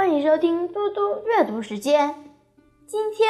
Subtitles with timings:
[0.00, 2.14] 欢迎收听嘟嘟阅读时间。
[2.86, 3.28] 今天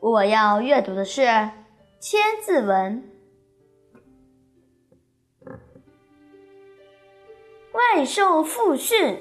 [0.00, 1.20] 我要阅读的是
[2.00, 3.04] 《千字文》。
[7.70, 9.20] 外受父训，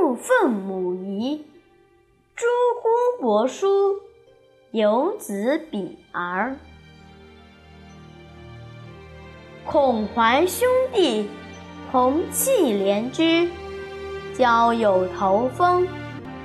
[0.00, 1.46] 入奉母仪。
[2.34, 2.44] 诸
[2.82, 4.00] 姑伯叔，
[4.72, 6.56] 有子比儿。
[9.64, 11.30] 孔怀兄弟，
[11.92, 13.48] 同气连枝。
[14.38, 15.84] 交友投风，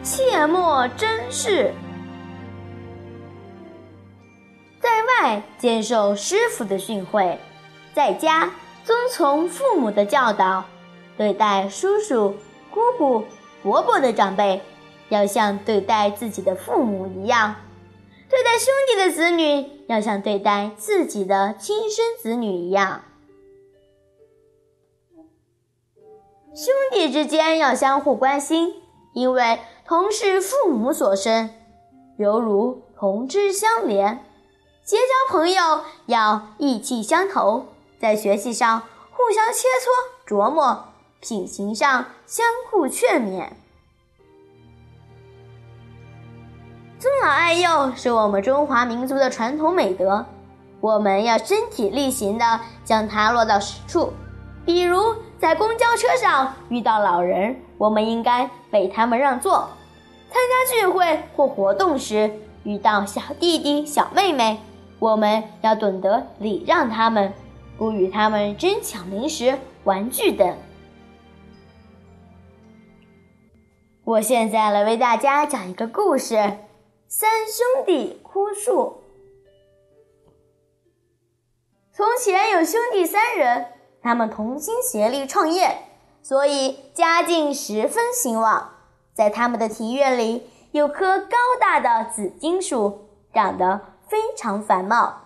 [0.01, 1.71] 切莫争事。
[4.81, 7.37] 在外接受师傅的训诲，
[7.93, 8.49] 在家
[8.83, 10.65] 遵从父母的教导。
[11.15, 12.35] 对待叔叔、
[12.71, 13.25] 姑姑、
[13.61, 14.63] 伯伯的长辈，
[15.09, 17.53] 要像对待自己的父母一样；
[18.27, 23.03] 对待兄弟的子女，要像对待自己的亲生子女一样。
[26.55, 28.75] 兄弟之间要相互关心，
[29.13, 31.49] 因为同是父母所生，
[32.17, 34.23] 犹如同枝相连。
[34.85, 37.65] 结交朋友要意气相投，
[37.99, 40.89] 在学习上互相切磋琢磨，
[41.21, 43.49] 品行上相互劝勉。
[46.99, 50.23] 尊老爱幼是我们中华民族的传统美德，
[50.81, 54.13] 我们要身体力行的将它落到实处。
[54.65, 59.67] 比如，在公交车上遇到老人，我们应该为他们让座；
[60.29, 62.31] 参加聚会或活动时，
[62.63, 64.61] 遇到小弟弟、小妹妹，
[64.99, 67.33] 我们要懂得礼让他们，
[67.77, 70.57] 不与他们争抢零食、玩具等。
[74.05, 76.35] 我现在来为大家讲一个故事：
[77.09, 79.01] 三兄弟哭树。
[81.91, 83.72] 从前有兄弟三人。
[84.03, 85.85] 他们同心协力创业，
[86.21, 88.71] 所以家境十分兴旺。
[89.13, 95.21] 在他们的庭院里有棵高大的紫荆树，长得非常繁茂。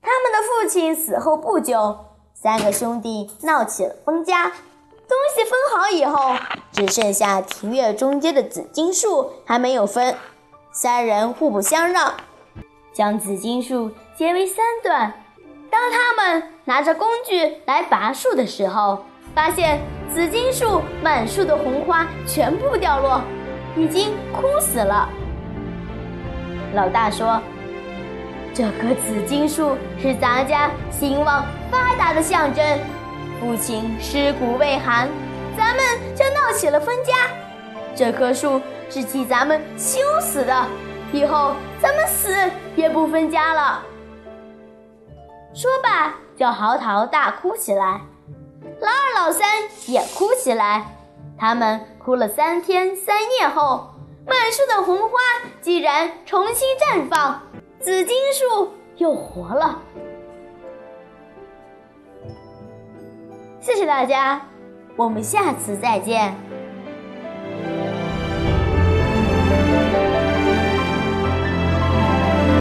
[0.00, 1.98] 他们的父亲死后不久，
[2.32, 4.52] 三个兄弟闹起了分家。
[5.08, 6.34] 东西分好以后，
[6.72, 10.16] 只剩下庭院中间的紫荆树还没有分。
[10.72, 12.14] 三人互不相让，
[12.92, 15.25] 将紫荆树截为三段。
[15.76, 19.04] 当他们拿着工具来拔树的时候，
[19.34, 19.78] 发现
[20.10, 23.20] 紫荆树满树的红花全部掉落，
[23.76, 25.06] 已经枯死了。
[26.72, 27.38] 老大说
[28.54, 32.64] ：“这棵紫荆树是咱家兴旺发达的象征，
[33.38, 35.06] 父亲尸骨未寒，
[35.58, 37.12] 咱们就闹起了分家。
[37.94, 40.66] 这棵树是替咱们修死的，
[41.12, 42.34] 以后咱们死
[42.76, 43.84] 也不分家了。”
[45.56, 48.02] 说罢，就嚎啕大哭起来。
[48.78, 49.48] 老二、老三
[49.86, 50.84] 也哭起来。
[51.38, 53.88] 他们哭了三天三夜后，
[54.26, 55.18] 满树的红花
[55.62, 57.40] 竟然重新绽放，
[57.80, 59.80] 紫荆树又活了。
[63.58, 64.42] 谢谢大家，
[64.94, 66.34] 我们下次再见。